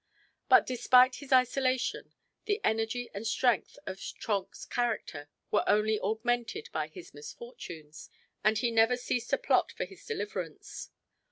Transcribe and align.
But, 0.49 0.65
despite 0.65 1.17
his 1.17 1.31
isolation, 1.31 2.15
the 2.45 2.59
energy 2.63 3.11
and 3.13 3.27
strength 3.27 3.77
of 3.85 3.99
Trenck's 4.19 4.65
character 4.65 5.29
were 5.51 5.63
only 5.67 5.99
augmented 5.99 6.69
by 6.73 6.87
his 6.87 7.13
misfortunes, 7.13 8.09
and 8.43 8.57
he 8.57 8.71
never 8.71 8.97
ceased 8.97 9.29
to 9.29 9.37
plot 9.37 9.71
for 9.71 9.85
his 9.85 10.03
deliverance. 10.03 10.89